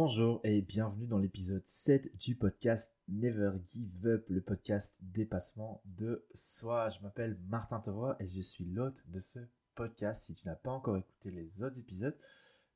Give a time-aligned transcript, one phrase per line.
[0.00, 6.24] Bonjour et bienvenue dans l'épisode 7 du podcast Never Give Up, le podcast dépassement de
[6.32, 6.88] soi.
[6.88, 9.40] Je m'appelle Martin Tavois et je suis l'hôte de ce
[9.74, 10.22] podcast.
[10.22, 12.16] Si tu n'as pas encore écouté les autres épisodes,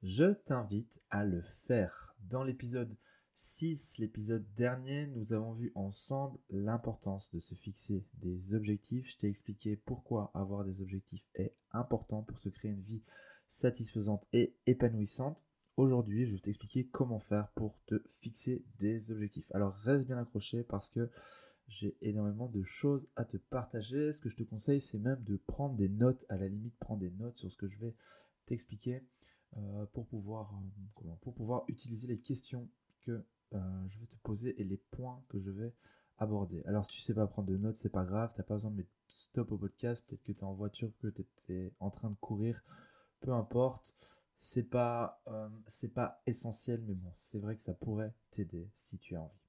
[0.03, 2.17] je t'invite à le faire.
[2.29, 2.93] Dans l'épisode
[3.35, 9.13] 6, l'épisode dernier, nous avons vu ensemble l'importance de se fixer des objectifs.
[9.13, 13.05] Je t'ai expliqué pourquoi avoir des objectifs est important pour se créer une vie
[13.47, 15.45] satisfaisante et épanouissante.
[15.79, 19.51] Aujourd'hui, je vais t'expliquer comment faire pour te fixer des objectifs.
[19.55, 21.11] Alors reste bien accroché parce que
[21.67, 24.13] j'ai énormément de choses à te partager.
[24.13, 27.01] Ce que je te conseille, c'est même de prendre des notes, à la limite, prendre
[27.01, 27.95] des notes sur ce que je vais
[28.45, 29.03] t'expliquer
[29.57, 30.53] euh, pour, pouvoir,
[31.07, 32.69] euh, pour pouvoir utiliser les questions
[33.01, 35.75] que euh, je vais te poser et les points que je vais
[36.19, 36.63] aborder.
[36.67, 38.77] Alors si tu sais pas prendre de notes, c'est pas grave, t'as pas besoin de
[38.77, 42.11] mettre stop au podcast, peut-être que tu es en voiture, que tu es en train
[42.11, 42.63] de courir,
[43.21, 43.95] peu importe
[44.37, 48.99] c'est pas euh, c'est pas essentiel mais bon c'est vrai que ça pourrait t'aider si
[48.99, 49.43] tu as envie.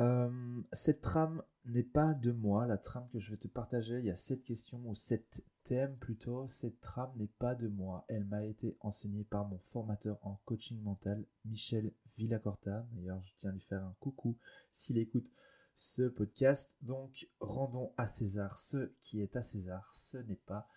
[0.00, 4.04] Euh, cette trame n'est pas de moi la trame que je vais te partager il
[4.04, 6.46] y a sept questions ou sept thèmes plutôt.
[6.46, 8.04] Cette trame n'est pas de moi.
[8.08, 12.86] Elle m'a été enseignée par mon formateur en coaching mental Michel Villacorta.
[12.92, 14.38] D'ailleurs je tiens à lui faire un coucou
[14.70, 15.30] s'il écoute
[15.74, 16.76] ce podcast.
[16.82, 19.90] Donc rendons à César ce qui est à César.
[19.92, 20.68] Ce n'est pas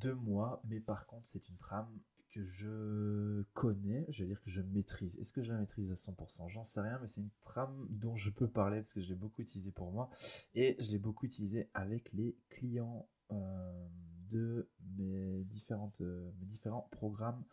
[0.00, 1.88] de moi, mais par contre, c'est une trame
[2.30, 5.18] que je connais, je veux dire que je maîtrise.
[5.18, 8.16] Est-ce que je la maîtrise à 100% J'en sais rien, mais c'est une trame dont
[8.16, 10.10] je peux parler parce que je l'ai beaucoup utilisée pour moi
[10.54, 13.88] et je l'ai beaucoup utilisée avec les clients euh,
[14.28, 17.44] de mes, euh, mes différents programmes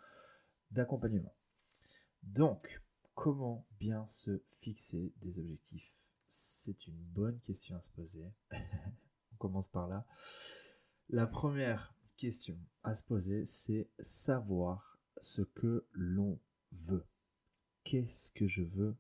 [0.72, 1.36] d'accompagnement.
[2.24, 2.80] Donc,
[3.14, 6.12] comment bien se fixer des objectifs?
[6.28, 8.34] C'est une bonne question à se poser.
[9.34, 10.06] On commence par là.
[11.10, 16.39] La première question à se poser, c'est savoir ce que l'on
[16.72, 17.06] veut.
[17.83, 18.95] Qu'est-ce que je veux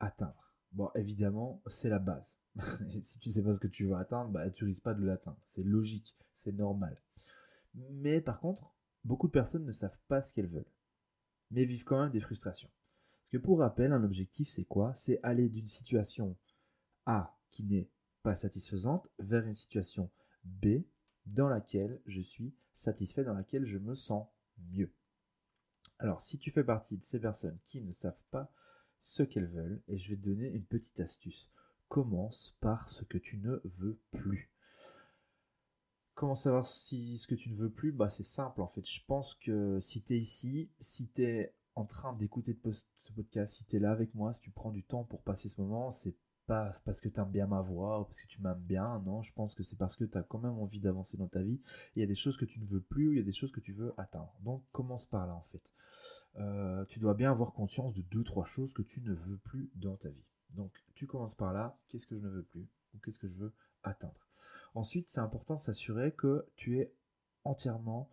[0.00, 0.54] atteindre?
[0.72, 2.36] Bon, évidemment, c'est la base.
[3.02, 5.40] si tu sais pas ce que tu veux atteindre, bah, tu risques pas de l'atteindre.
[5.44, 7.00] C'est logique, c'est normal.
[7.74, 8.74] Mais par contre,
[9.04, 10.70] beaucoup de personnes ne savent pas ce qu'elles veulent,
[11.50, 12.70] mais vivent quand même des frustrations.
[13.18, 14.94] Parce que pour rappel, un objectif, c'est quoi?
[14.94, 16.36] C'est aller d'une situation
[17.06, 17.90] A qui n'est
[18.22, 20.10] pas satisfaisante vers une situation
[20.44, 20.82] B
[21.26, 24.26] dans laquelle je suis satisfait, dans laquelle je me sens
[24.70, 24.92] mieux.
[25.98, 28.50] Alors, si tu fais partie de ces personnes qui ne savent pas
[28.98, 31.50] ce qu'elles veulent, et je vais te donner une petite astuce.
[31.88, 34.50] Commence par ce que tu ne veux plus.
[36.14, 37.92] Comment savoir si ce que tu ne veux plus?
[37.92, 38.88] Bah c'est simple en fait.
[38.88, 42.58] Je pense que si tu es ici, si tu es en train d'écouter
[42.96, 45.48] ce podcast, si tu es là avec moi, si tu prends du temps pour passer
[45.48, 46.16] ce moment, c'est
[46.46, 49.22] pas parce que tu aimes bien ma voix ou parce que tu m'aimes bien, non,
[49.22, 51.60] je pense que c'est parce que tu as quand même envie d'avancer dans ta vie.
[51.94, 53.52] Il y a des choses que tu ne veux plus, il y a des choses
[53.52, 54.32] que tu veux atteindre.
[54.42, 55.72] Donc commence par là en fait.
[56.36, 59.70] Euh, tu dois bien avoir conscience de deux, trois choses que tu ne veux plus
[59.74, 60.24] dans ta vie.
[60.54, 63.36] Donc tu commences par là, qu'est-ce que je ne veux plus ou qu'est-ce que je
[63.36, 63.52] veux
[63.82, 64.28] atteindre?
[64.74, 66.92] Ensuite, c'est important de s'assurer que tu es
[67.44, 68.08] entièrement,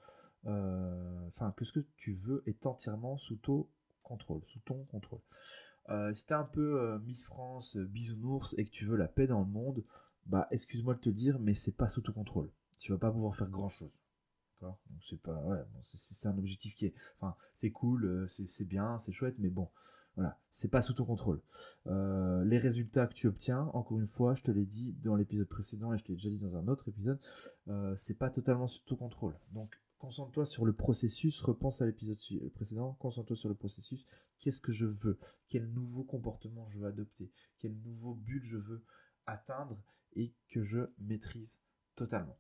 [0.46, 3.68] euh, enfin que ce que tu veux est entièrement sous ton
[4.04, 5.22] contrôle, sous ton contrôle.
[5.90, 9.08] Euh, si t'es un peu euh, Miss France, euh, bisounours et que tu veux la
[9.08, 9.84] paix dans le monde,
[10.26, 12.50] bah excuse-moi de te dire, mais c'est pas sous ton contrôle.
[12.80, 14.02] Tu vas pas pouvoir faire grand chose.
[14.54, 14.80] D'accord?
[14.90, 19.12] Donc c'est pas, ouais, c'est un objectif qui est, enfin, c'est cool, c'est bien, c'est
[19.12, 19.70] chouette, mais bon,
[20.16, 21.42] voilà, c'est pas sous ton contrôle.
[21.86, 25.94] les résultats que tu obtiens, encore une fois, je te l'ai dit dans l'épisode précédent
[25.94, 27.20] et je te l'ai déjà dit dans un autre épisode,
[27.98, 29.38] c'est pas totalement sous ton contrôle.
[29.52, 32.18] Donc concentre-toi sur le processus, repense à l'épisode
[32.56, 34.06] précédent, concentre-toi sur le processus,
[34.38, 38.84] qu'est-ce que je veux, quel nouveau comportement je veux adopter, quel nouveau but je veux
[39.28, 39.81] atteindre
[40.18, 41.62] et que je maîtrise
[41.96, 42.38] totalement?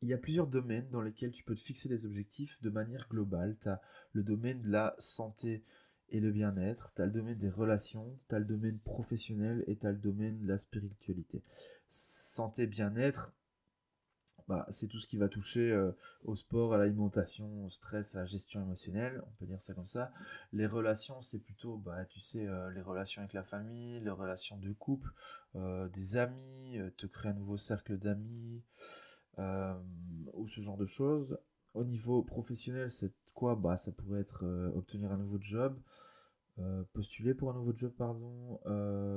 [0.00, 3.06] Il y a plusieurs domaines dans lesquels tu peux te fixer des objectifs de manière
[3.10, 3.58] globale.
[3.60, 5.66] Tu as le domaine de la santé
[6.08, 9.76] et le bien-être, tu as le domaine des relations, tu as le domaine professionnel et
[9.76, 11.42] tu as le domaine de la spiritualité.
[11.90, 13.34] Santé, bien-être,
[14.48, 15.92] bah, c'est tout ce qui va toucher euh,
[16.24, 19.86] au sport, à l'alimentation, au stress, à la gestion émotionnelle, on peut dire ça comme
[19.86, 20.12] ça.
[20.52, 24.56] Les relations, c'est plutôt, bah, tu sais, euh, les relations avec la famille, les relations
[24.56, 25.10] de couple,
[25.56, 28.62] euh, des amis, te créer un nouveau cercle d'amis,
[29.38, 31.38] ou ce genre de choses.
[31.74, 33.54] Au niveau professionnel, c'est quoi?
[33.54, 35.78] Bah, ça pourrait être obtenir un nouveau job.
[36.92, 38.60] Postuler pour un nouveau job, pardon,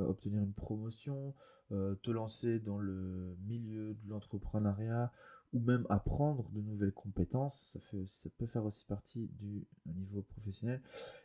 [0.07, 1.33] obtenir une promotion,
[1.69, 5.11] te lancer dans le milieu de l'entrepreneuriat
[5.51, 10.21] ou même apprendre de nouvelles compétences, ça, fait, ça peut faire aussi partie du niveau
[10.21, 10.79] professionnel.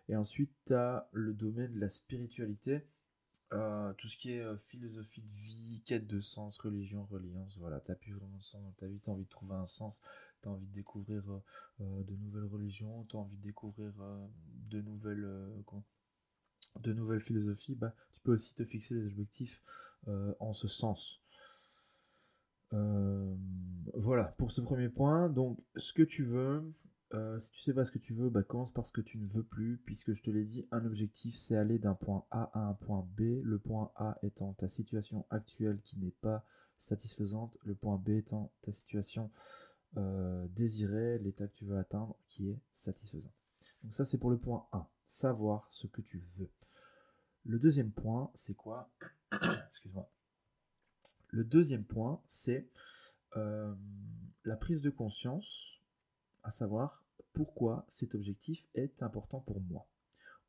[0.08, 2.86] Et ensuite, tu as le domaine de la spiritualité.
[3.52, 7.80] euh, tout ce qui est euh, philosophie de vie, quête de sens, religion, reliance, voilà,
[7.80, 10.00] t'as plus vraiment de sens dans ta vie, t'as envie de trouver un sens,
[10.40, 11.22] t'as envie de découvrir
[11.80, 13.92] euh, de nouvelles religions, t'as envie de découvrir
[14.70, 15.28] de nouvelles
[16.80, 19.62] de nouvelles philosophies, bah, tu peux aussi te fixer des objectifs
[20.40, 21.22] en ce sens.
[22.72, 25.28] voilà pour ce premier point.
[25.28, 26.64] Donc, ce que tu veux,
[27.14, 29.18] euh, si tu sais pas ce que tu veux, bah, commence par ce que tu
[29.18, 32.50] ne veux plus, puisque je te l'ai dit, un objectif c'est aller d'un point A
[32.54, 36.44] à un point B, le point A étant ta situation actuelle qui n'est pas
[36.76, 39.30] satisfaisante, le point B étant ta situation
[39.96, 43.32] euh, désirée, l'état que tu veux atteindre qui est satisfaisant.
[43.84, 46.50] Donc ça c'est pour le point A, savoir ce que tu veux.
[47.44, 48.90] Le deuxième point, c'est quoi
[49.68, 50.08] Excuse-moi.
[51.28, 52.68] Le deuxième point, c'est
[53.36, 53.74] euh,
[54.44, 55.82] la prise de conscience,
[56.42, 59.86] à savoir pourquoi cet objectif est important pour moi.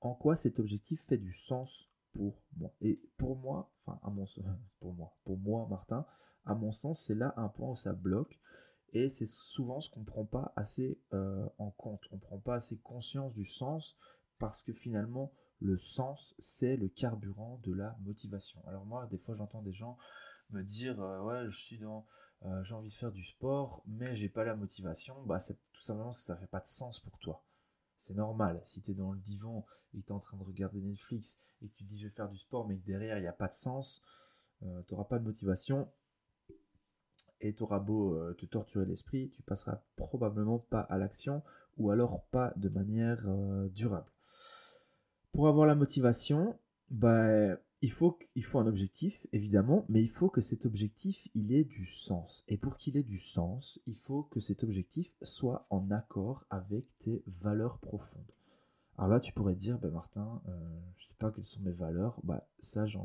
[0.01, 2.71] En quoi cet objectif fait du sens pour moi.
[2.81, 4.45] Et pour moi, enfin à mon sens,
[4.79, 6.05] pour moi, pour moi Martin,
[6.45, 8.39] à mon sens, c'est là un point où ça bloque.
[8.93, 12.07] Et c'est souvent ce qu'on ne prend pas assez euh, en compte.
[12.11, 13.97] On ne prend pas assez conscience du sens
[14.39, 18.61] parce que finalement, le sens, c'est le carburant de la motivation.
[18.67, 19.97] Alors moi, des fois, j'entends des gens
[20.51, 22.05] me dire euh, ouais je suis dans
[22.43, 25.23] euh, j'ai envie de faire du sport mais j'ai pas la motivation.
[25.23, 27.43] Bah c'est tout simplement que ça fait pas de sens pour toi.
[27.97, 28.59] C'est normal.
[28.63, 31.55] Si tu es dans le divan et que tu es en train de regarder Netflix
[31.61, 33.33] et que tu dis je vais faire du sport mais que derrière il n'y a
[33.33, 34.01] pas de sens
[34.63, 35.91] euh, tu n'auras pas de motivation
[37.41, 41.43] et tu auras beau te torturer l'esprit tu passeras probablement pas à l'action
[41.77, 43.27] ou alors pas de manière
[43.69, 44.09] durable
[45.35, 46.57] pour avoir la motivation
[46.89, 51.53] bah il faut, il faut un objectif, évidemment, mais il faut que cet objectif, il
[51.53, 52.43] ait du sens.
[52.47, 56.97] Et pour qu'il ait du sens, il faut que cet objectif soit en accord avec
[56.97, 58.31] tes valeurs profondes.
[58.97, 62.19] Alors là, tu pourrais dire, ben Martin, euh, je sais pas quelles sont mes valeurs.
[62.23, 62.97] Bah, ça, je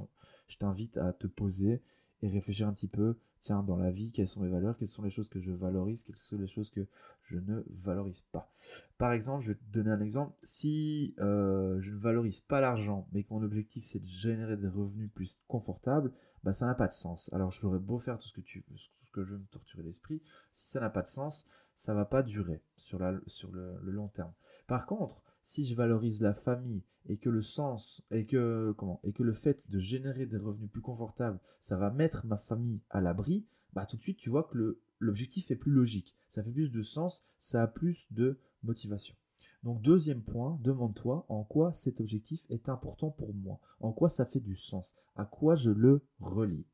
[0.59, 1.83] t'invite à te poser
[2.23, 5.03] et réfléchir un petit peu, tiens, dans la vie, quelles sont mes valeurs, quelles sont
[5.03, 6.87] les choses que je valorise, quelles sont les choses que
[7.23, 8.53] je ne valorise pas.
[8.99, 10.35] Par exemple, je vais te donner un exemple.
[10.43, 14.69] Si euh, je ne valorise pas l'argent, mais que mon objectif c'est de générer des
[14.69, 16.13] revenus plus confortables,
[16.45, 17.31] bah ça n'a pas de sens.
[17.33, 19.83] Alors je pourrais beau faire tout ce que tu ce que je veux me torturer
[19.83, 20.23] l'esprit,
[20.53, 24.09] si ça n'a pas de sens, ça va pas durer sur, la, sur le long
[24.09, 24.33] terme.
[24.67, 29.13] Par contre, si je valorise la famille et que le sens et que comment et
[29.13, 33.01] que le fait de générer des revenus plus confortables, ça va mettre ma famille à
[33.01, 36.71] l'abri, bah tout de suite tu vois que l'objectif est plus logique, ça fait plus
[36.71, 39.17] de sens, ça a plus de motivation.
[39.63, 44.27] Donc deuxième point, demande-toi en quoi cet objectif est important pour moi, en quoi ça
[44.27, 46.67] fait du sens, à quoi je le relie?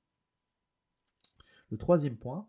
[1.70, 2.48] Le troisième point,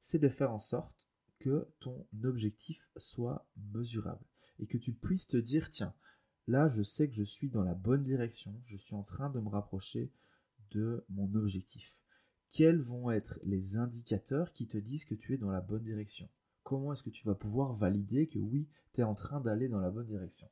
[0.00, 1.08] c'est de faire en sorte
[1.38, 4.24] que ton objectif soit mesurable
[4.58, 5.94] et que tu puisses te dire, tiens,
[6.48, 9.40] là, je sais que je suis dans la bonne direction, je suis en train de
[9.40, 10.10] me rapprocher
[10.70, 12.00] de mon objectif.
[12.50, 16.28] Quels vont être les indicateurs qui te disent que tu es dans la bonne direction?
[16.66, 19.78] Comment est-ce que tu vas pouvoir valider que oui, tu es en train d'aller dans
[19.78, 20.50] la bonne direction?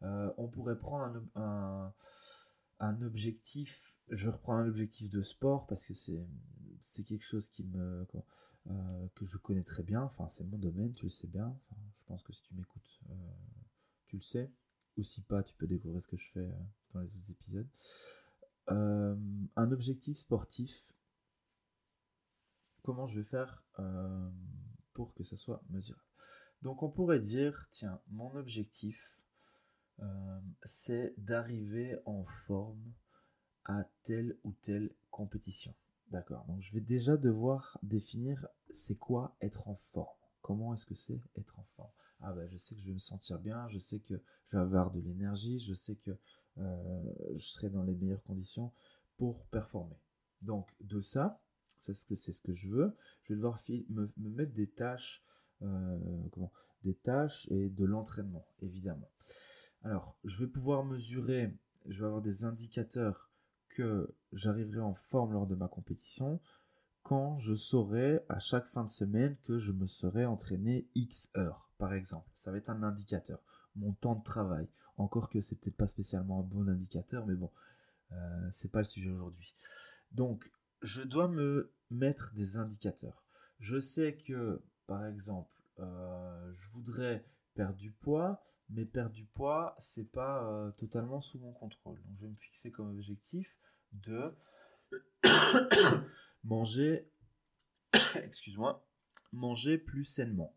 [0.00, 7.04] Euh, On pourrait prendre un, objectif, je reprends un objectif de sport parce que c'est,
[7.04, 8.06] quelque chose qui me,
[8.70, 11.54] euh, que je connais très bien, enfin c'est mon domaine, tu le sais bien,
[11.92, 13.14] je pense que si tu m'écoutes, euh,
[14.06, 14.50] tu le sais,
[14.96, 16.48] ou si pas, tu peux découvrir ce que je fais
[16.94, 17.68] dans les autres épisodes.
[18.68, 20.94] un objectif sportif,
[22.82, 23.62] comment je vais faire
[25.14, 26.04] que ça soit mesurable
[26.62, 29.20] Donc on pourrait dire, tiens, mon objectif,
[30.64, 32.92] c'est d'arriver en forme
[33.64, 35.74] à telle ou telle compétition.
[36.10, 36.44] D'accord.
[36.46, 40.16] Donc je vais déjà devoir définir c'est quoi être en forme.
[40.42, 41.90] Comment est-ce que c'est être en forme?
[42.20, 44.14] Ah ben je sais que je vais me sentir bien, je sais que
[44.48, 46.10] je vais avoir de l'énergie, je sais que
[46.58, 48.72] euh, je serai dans les meilleures conditions
[49.16, 49.96] pour performer.
[50.42, 51.40] Donc de ça,
[51.80, 52.96] c'est ce que je veux.
[53.24, 53.58] Je vais devoir
[53.88, 55.22] me, mettre des tâches,
[55.62, 55.98] euh,
[56.82, 59.10] des tâches et de l'entraînement évidemment.
[59.82, 61.52] Alors je vais pouvoir mesurer,
[61.86, 63.30] je vais avoir des indicateurs
[63.68, 66.40] que j'arriverai en forme lors de ma compétition
[67.02, 71.70] quand je saurai à chaque fin de semaine que je me serai entraîné X heures,
[71.78, 72.28] par exemple.
[72.36, 73.40] Ça va être un indicateur.
[73.74, 74.68] Mon temps de travail.
[74.96, 77.50] Encore que c'est peut-être pas spécialement un bon indicateur, mais bon,
[78.12, 79.54] euh, c'est pas le sujet aujourd'hui.
[80.12, 80.50] Donc,
[80.82, 83.24] je dois me mettre des indicateurs.
[83.58, 89.74] Je sais que, par exemple, euh, je voudrais perdre du poids, mais perdre du poids,
[89.78, 92.00] c'est pas euh, totalement sous mon contrôle.
[92.02, 93.58] Donc je vais me fixer comme objectif
[93.92, 94.34] de
[96.44, 97.10] manger,
[98.14, 98.86] excuse-moi,
[99.32, 100.56] manger plus sainement.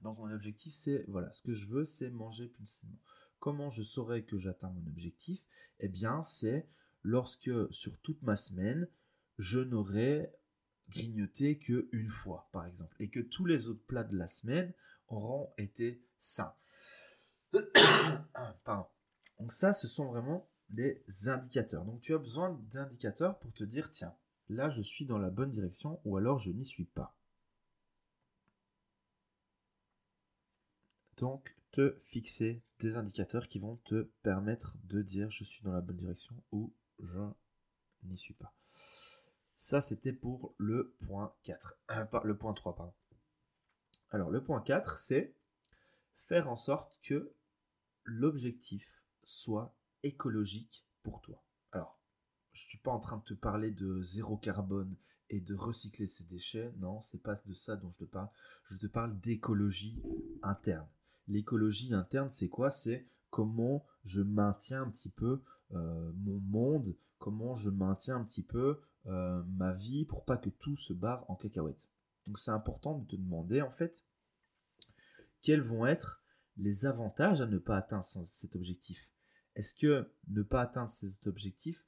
[0.00, 3.00] Donc mon objectif c'est, voilà, ce que je veux c'est manger plus sainement.
[3.38, 5.46] Comment je saurais que j'atteins mon objectif?
[5.80, 6.68] Eh bien c'est
[7.06, 8.88] lorsque sur toute ma semaine,
[9.38, 10.32] je n'aurai
[10.88, 14.72] grignoté que une fois, par exemple, et que tous les autres plats de la semaine
[15.08, 16.54] auront été sains.
[18.64, 18.86] Pardon.
[19.38, 21.84] Donc ça, ce sont vraiment des indicateurs.
[21.84, 24.14] Donc tu as besoin d'indicateurs pour te dire, tiens,
[24.48, 27.14] là je suis dans la bonne direction ou alors je n'y suis pas.
[31.18, 35.80] Donc te fixer des indicateurs qui vont te permettre de dire je suis dans la
[35.80, 37.20] bonne direction ou je
[38.04, 38.52] n'y suis pas.
[39.56, 41.78] Ça c'était pour le point 4.
[41.90, 42.94] Euh, le point 3, pardon.
[44.10, 45.34] Alors le point 4, c'est
[46.16, 47.32] faire en sorte que
[48.04, 51.42] l'objectif soit écologique pour toi.
[51.72, 52.00] Alors,
[52.52, 54.96] je ne suis pas en train de te parler de zéro carbone
[55.28, 56.72] et de recycler ses déchets.
[56.78, 58.28] Non, c'est pas de ça dont je te parle.
[58.70, 60.00] Je te parle d'écologie
[60.42, 60.88] interne.
[61.28, 62.70] L'écologie interne, c'est quoi?
[62.70, 63.04] C'est
[63.36, 68.80] comment je maintiens un petit peu euh, mon monde, comment je maintiens un petit peu
[69.04, 71.90] euh, ma vie pour pas que tout se barre en cacahuète.
[72.26, 74.06] Donc c'est important de te demander en fait
[75.42, 76.22] quels vont être
[76.56, 79.10] les avantages à ne pas atteindre cet objectif?
[79.54, 81.86] Est-ce que ne pas atteindre cet objectif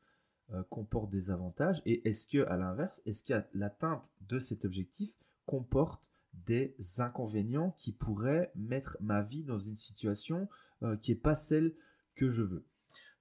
[0.51, 1.81] euh, comporte des avantages?
[1.87, 6.11] Et est-ce que à l'inverse, est-ce que l'atteinte de cet objectif comporte
[6.47, 10.49] des inconvénients qui pourraient mettre ma vie dans une situation
[10.83, 11.75] euh, qui n'est pas celle
[12.15, 12.65] que je veux.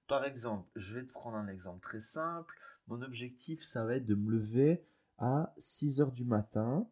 [0.06, 2.54] Par exemple, je vais te prendre un exemple très simple.
[2.86, 4.82] Mon objectif, ça va être de me lever
[5.18, 6.88] à 6 heures du matin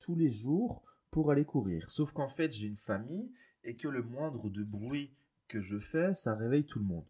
[0.00, 1.90] tous les jours pour aller courir.
[1.90, 3.30] Sauf qu'en fait, j'ai une famille
[3.62, 5.14] et que le moindre de bruit
[5.48, 7.06] que je fais, ça réveille tout le monde.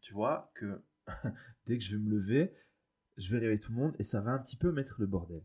[0.00, 0.82] Tu vois que
[1.66, 2.54] dès que je vais me lever,
[3.16, 5.42] je vais réveiller tout le monde et ça va un petit peu mettre le bordel.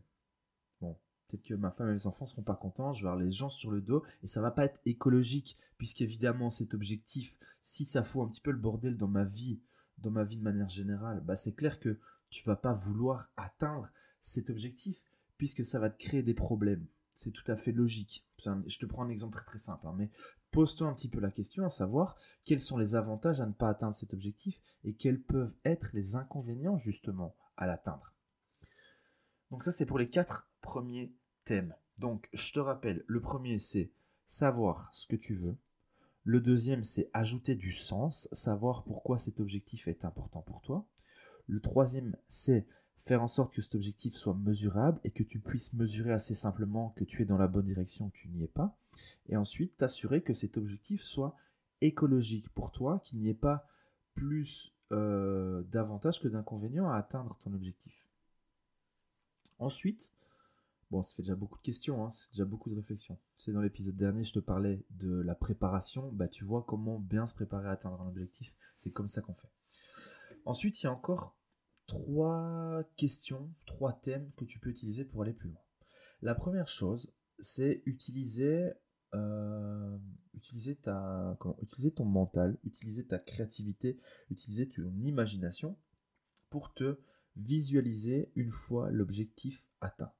[1.30, 3.50] Peut-être que ma femme et mes enfants seront pas contents, je vais avoir les gens
[3.50, 8.26] sur le dos et ça va pas être écologique puisqu'évidemment cet objectif, si ça fout
[8.26, 9.60] un petit peu le bordel dans ma vie,
[9.98, 11.98] dans ma vie de manière générale, bah c'est clair que
[12.30, 15.04] tu vas pas vouloir atteindre cet objectif
[15.36, 16.86] puisque ça va te créer des problèmes.
[17.14, 18.26] C'est tout à fait logique.
[18.38, 20.10] Je te prends un exemple très très simple, hein, mais
[20.50, 23.68] pose-toi un petit peu la question à savoir quels sont les avantages à ne pas
[23.68, 28.14] atteindre cet objectif et quels peuvent être les inconvénients justement à l'atteindre?
[29.50, 31.12] Donc ça c'est pour les quatre premiers
[31.98, 33.90] Donc je te rappelle, le premier c'est
[34.26, 35.56] savoir ce que tu veux.
[36.24, 40.86] Le deuxième c'est ajouter du sens, savoir pourquoi cet objectif est important pour toi.
[41.46, 42.66] Le troisième c'est
[43.00, 46.90] faire en sorte que cet objectif soit mesurable et que tu puisses mesurer assez simplement
[46.90, 48.76] que tu es dans la bonne direction, que tu n'y es pas.
[49.28, 51.34] Et ensuite, t'assurer que cet objectif soit
[51.80, 53.66] écologique pour toi, qu'il n'y ait pas
[54.14, 58.06] plus euh, d'avantages que d'inconvénients à atteindre ton objectif.
[59.58, 60.12] Ensuite,
[60.90, 63.18] bon, ça fait déjà beaucoup de questions, hein, c'est déjà beaucoup de réflexions.
[63.36, 66.10] C'est dans l'épisode dernier, je te parlais de la préparation.
[66.12, 68.54] Bah, tu vois comment bien se préparer à atteindre un objectif.
[68.76, 69.50] C'est comme ça qu'on fait.
[70.44, 71.36] Ensuite, il y a encore
[71.86, 75.60] trois questions, trois thèmes que tu peux utiliser pour aller plus loin.
[76.22, 78.70] La première chose, c'est utiliser,
[79.14, 79.98] euh,
[81.96, 83.98] ton mental, utiliser ta créativité,
[84.30, 85.78] utiliser ton imagination
[86.50, 86.98] pour te
[87.36, 90.12] visualiser une fois l'objectif atteint.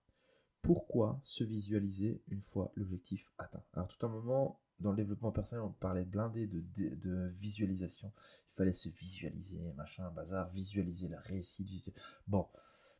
[0.63, 5.65] Pourquoi se visualiser une fois l'objectif atteint Alors tout un moment, dans le développement personnel,
[5.65, 6.61] on parlait blindé de,
[6.95, 8.13] de, visualisation.
[8.51, 11.95] Il fallait se visualiser, machin, bazar, visualiser la réussite.
[12.27, 12.49] Bon,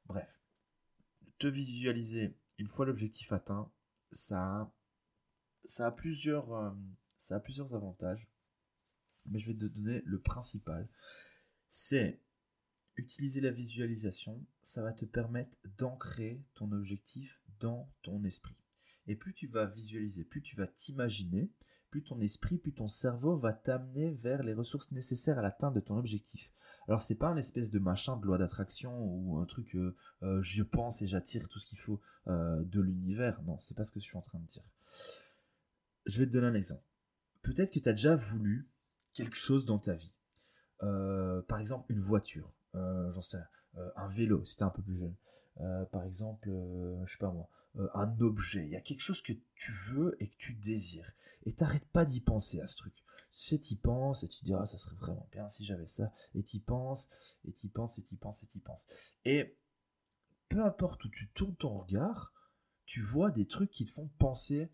[0.07, 0.41] bref.
[1.39, 3.71] Te visualiser une fois l'objectif atteint,
[4.13, 4.73] euh, ça
[5.87, 8.29] a plusieurs avantages.
[9.27, 10.89] Mais je vais te donner le principal.
[11.69, 12.21] C'est
[13.01, 18.61] utiliser la visualisation, ça va te permettre d'ancrer ton objectif dans ton esprit.
[19.07, 21.51] Et plus tu vas visualiser, plus tu vas t'imaginer,
[21.91, 25.81] plus ton esprit, plus ton cerveau va t'amener vers les ressources nécessaires à l'atteinte de
[25.81, 26.53] ton objectif.
[26.87, 30.41] Alors c'est pas un espèce de machin de loi d'attraction ou un truc euh, euh,
[30.43, 33.43] je pense et j'attire tout ce qu'il faut euh, de l'univers.
[33.43, 34.65] Non, c'est pas ce que je suis en train de dire.
[36.07, 36.85] Je vais te donner un exemple.
[37.43, 38.71] Peut-être que tu as déjà voulu
[39.13, 40.13] quelque chose dans ta vie.
[40.79, 42.55] par exemple, une voiture.
[42.75, 43.43] J'en sais
[43.97, 45.15] un vélo, si un peu plus jeune.
[45.93, 46.49] par exemple,
[47.05, 50.17] je sais pas moi, euh, un objet, il y a quelque chose que tu veux
[50.21, 51.13] et que tu désires.
[51.45, 52.95] Et t'arrêtes pas d'y penser à ce truc.
[53.31, 56.13] C'est t'y penses et tu dis, ah, ça serait vraiment bien si j'avais ça.
[56.35, 57.09] Et t'y penses,
[57.45, 58.87] et t'y penses, et t'y penses, et t'y penses.
[59.25, 59.57] Et
[60.49, 62.33] peu importe où tu tournes ton regard,
[62.87, 64.69] tu vois des trucs qui te font penser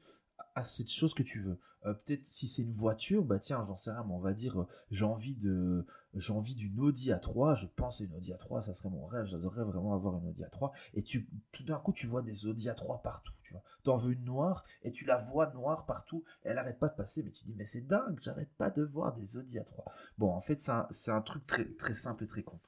[0.57, 1.61] à cette chose que tu veux.
[1.85, 4.63] Euh, peut-être si c'est une voiture, bah tiens, j'en sais rien, mais on va dire
[4.63, 8.63] euh, j'ai envie de j'ai envie d'une Audi A3, je pense à une Audi A3,
[8.63, 11.93] ça serait mon rêve, j'adorerais vraiment avoir une Audi A3 et tu tout d'un coup
[11.93, 13.63] tu vois des Audi A3 partout, tu vois.
[13.83, 17.23] T'en veux une noire et tu la vois noire partout, elle arrête pas de passer
[17.23, 19.85] mais tu dis mais c'est dingue, j'arrête pas de voir des Audi A3.
[20.17, 22.59] Bon, en fait, c'est un, un truc très très simple et très con.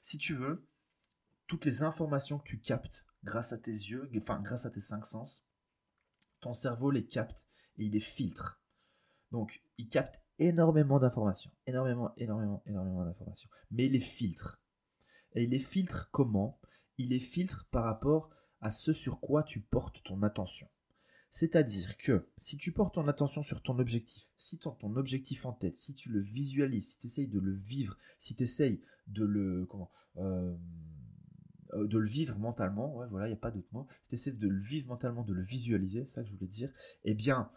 [0.00, 0.64] Si tu veux
[1.48, 5.04] toutes les informations que tu captes grâce à tes yeux, enfin grâce à tes cinq
[5.04, 5.44] sens,
[6.42, 7.46] ton cerveau les capte
[7.78, 8.60] et il les filtre.
[9.30, 14.60] Donc, il capte énormément d'informations, énormément, énormément, énormément d'informations, mais il les filtre.
[15.34, 16.60] Et il les filtre comment?
[16.98, 18.28] Il les filtre par rapport
[18.60, 20.68] à ce sur quoi tu portes ton attention.
[21.30, 25.46] C'est-à-dire que si tu portes ton attention sur ton objectif, si tu as ton objectif
[25.46, 28.82] en tête, si tu le visualises, si tu essayes de le vivre, si tu essayes
[29.06, 30.54] de le, comment, euh,
[31.74, 34.32] euh, de le vivre mentalement, ouais, voilà, il n'y a pas d'autre mot, si tu
[34.32, 36.72] de le vivre mentalement, de le visualiser, c'est ça que je voulais dire,
[37.04, 37.50] eh bien,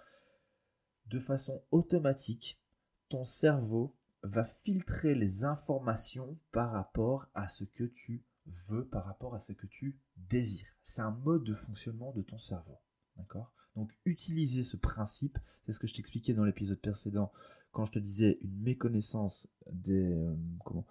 [1.08, 2.62] de façon automatique,
[3.10, 9.36] ton cerveau va filtrer les informations par rapport à ce que tu veux, par rapport
[9.36, 10.68] à ce que tu désires.
[10.84, 12.80] C'est un mode de fonctionnement de ton cerveau.
[13.18, 13.54] D'accord?
[13.76, 17.32] Donc utiliser ce principe, c'est ce que je t'expliquais dans l'épisode précédent
[17.72, 20.86] quand je te disais une méconnaissance des, euh, comment,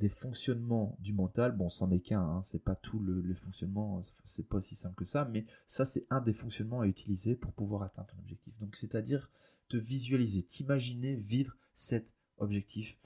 [0.00, 1.52] des fonctionnements du mental.
[1.52, 5.04] Bon, c'en est qu'un, hein, c'est pas tout le, fonctionnement, c'est pas aussi simple que
[5.04, 8.58] ça, mais ça c'est un des fonctionnements à utiliser pour pouvoir atteindre ton objectif.
[8.58, 9.30] Donc c'est-à-dire
[9.68, 12.98] te visualiser, t'imaginer vivre cet objectif.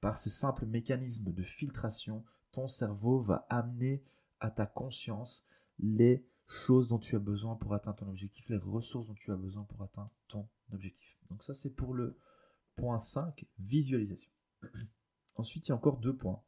[0.00, 4.04] Par ce simple mécanisme de filtration, ton cerveau va amener
[4.38, 5.44] à ta conscience
[5.78, 9.36] les choses dont tu as besoin pour atteindre ton objectif, les ressources dont tu as
[9.36, 11.16] besoin pour atteindre ton objectif.
[11.30, 12.18] Donc ça c'est pour le
[12.74, 14.30] point 5, visualisation.
[15.36, 16.42] Ensuite, il y a encore deux points.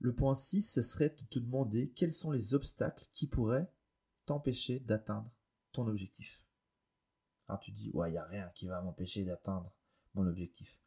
[0.00, 3.72] Le point 6, ce serait de te demander quels sont les obstacles qui pourraient
[4.26, 5.30] t'empêcher d'atteindre
[5.72, 6.44] ton objectif.
[7.48, 9.72] Alors tu dis, ouais, il n'y a rien qui va m'empêcher d'atteindre
[10.14, 10.78] mon objectif.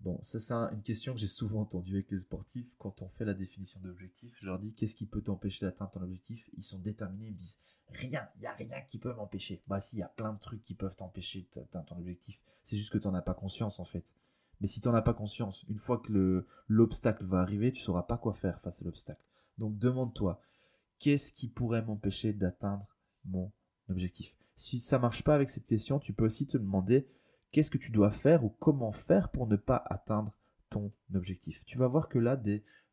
[0.00, 3.24] Bon, ça c'est une question que j'ai souvent entendue avec les sportifs quand on fait
[3.24, 4.34] la définition d'objectif.
[4.40, 6.48] Je leur dis, qu'est-ce qui peut t'empêcher d'atteindre ton objectif?
[6.56, 9.62] Ils sont déterminés, ils me disent, rien, il n'y a rien qui peut m'empêcher.
[9.66, 12.42] Bah si, il y a plein de trucs qui peuvent t'empêcher d'atteindre ton objectif.
[12.62, 14.14] C'est juste que tu n'en as pas conscience en fait.
[14.60, 18.04] Mais si tu n'en as pas conscience, une fois que l'obstacle va arriver, tu sauras
[18.04, 19.24] pas quoi faire face à l'obstacle.
[19.58, 20.40] Donc demande-toi,
[20.98, 23.52] qu'est-ce qui pourrait m'empêcher d'atteindre mon
[23.88, 24.36] objectif?
[24.56, 27.06] Si ça marche pas avec cette question, tu peux aussi te demander
[27.50, 30.36] qu'est-ce que tu dois faire ou comment faire pour ne pas atteindre
[30.70, 31.64] ton objectif?
[31.66, 32.40] Tu vas voir que là,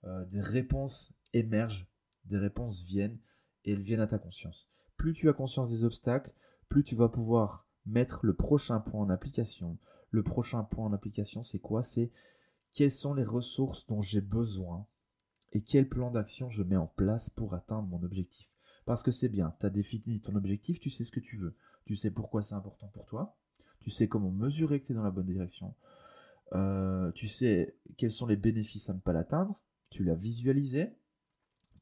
[0.04, 1.88] euh, des réponses émergent,
[2.26, 3.20] des réponses viennent
[3.66, 4.68] et elles viennent à ta conscience.
[4.98, 6.34] Plus tu as conscience des obstacles,
[6.70, 9.78] plus tu vas pouvoir mettre le prochain point en application,
[10.12, 11.84] le prochain point en application, c'est quoi?
[11.84, 12.12] C'est
[12.74, 14.86] quelles sont les ressources dont j'ai besoin
[15.54, 18.50] et quel plan d'action je mets en place pour atteindre mon objectif?
[18.86, 21.56] Parce que c'est bien, tu as défini ton objectif, tu sais ce que tu veux,
[21.86, 23.38] tu sais pourquoi c'est important pour toi,
[23.80, 25.76] tu sais comment mesurer que tu es dans la bonne direction,
[26.54, 30.96] euh, tu sais quels sont les bénéfices à ne pas l'atteindre, tu l'as visualisé,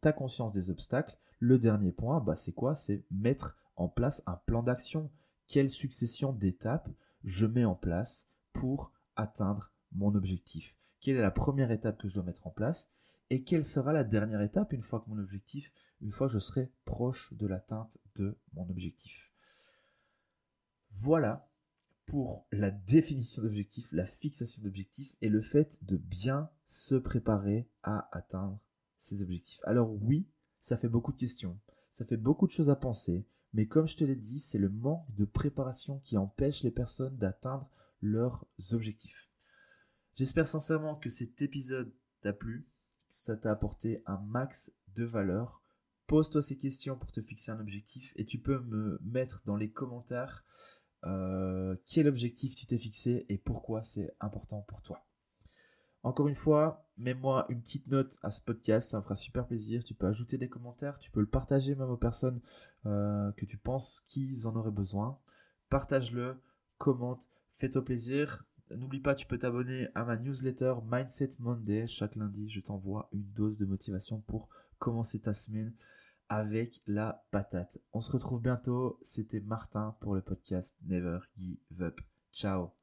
[0.01, 1.17] tu as conscience des obstacles.
[1.39, 2.75] Le dernier point, bah, c'est quoi?
[2.75, 5.09] C'est mettre en place un plan d'action.
[5.47, 6.89] Quelle succession d'étapes
[7.23, 12.13] je mets en place pour atteindre mon objectif Quelle est la première étape que je
[12.13, 12.89] dois mettre en place
[13.29, 16.39] Et quelle sera la dernière étape une fois que mon objectif, une fois que je
[16.39, 19.31] serai proche de l'atteinte de mon objectif?
[20.91, 21.45] Voilà
[22.05, 28.09] pour la définition d'objectif, la fixation d'objectif et le fait de bien se préparer à
[28.17, 28.59] atteindre
[28.97, 29.61] ses objectifs.
[29.63, 30.27] Alors oui,
[30.59, 31.59] ça fait beaucoup de questions,
[31.91, 34.69] ça fait beaucoup de choses à penser, mais comme je te l'ai dit, c'est le
[34.69, 37.69] manque de préparation qui empêche les personnes d'atteindre
[38.01, 39.29] leurs objectifs.
[40.15, 42.63] J'espère sincèrement que cet épisode t'a plu,
[43.07, 45.61] que ça t'a apporté un max de valeur.
[46.07, 49.71] Pose-toi ces questions pour te fixer un objectif et tu peux me mettre dans les
[49.71, 50.43] commentaires
[51.05, 55.08] euh, quel objectif tu t'es fixé et pourquoi c'est important pour toi.
[56.03, 59.83] Encore une fois, mets-moi une petite note à ce podcast, ça me fera super plaisir.
[59.83, 62.41] Tu peux ajouter des commentaires, tu peux le partager même aux personnes
[62.85, 65.19] euh, que tu penses qu'ils en auraient besoin.
[65.69, 66.41] Partage-le,
[66.77, 68.45] commente, fais-toi plaisir.
[68.71, 71.87] N'oublie pas, tu peux t'abonner à ma newsletter Mindset Monday.
[71.87, 75.73] Chaque lundi, je t'envoie une dose de motivation pour commencer ta semaine
[76.29, 77.79] avec la patate.
[77.93, 78.99] On se retrouve bientôt.
[79.01, 81.99] C'était Martin pour le podcast Never Give Up.
[82.31, 82.78] Ciao